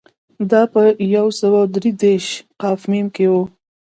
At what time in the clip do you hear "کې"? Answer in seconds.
3.15-3.25